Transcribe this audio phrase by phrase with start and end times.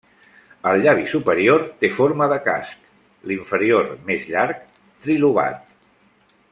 [0.69, 2.89] El llavi superior té forma de casc,
[3.33, 4.65] l'inferior més llarg,
[5.07, 5.73] trilobat.